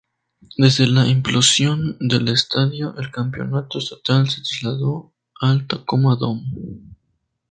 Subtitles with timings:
[0.57, 6.41] Desde la implosión del estadio el campeonato estatal se trasladó al Tacoma Dome.